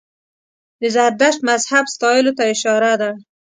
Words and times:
د 0.81 0.83
زردشت 0.95 1.39
مذهب 1.49 1.85
ستایلو 1.95 2.31
ته 2.37 2.43
اشاره 2.53 2.93
ده. 3.01 3.11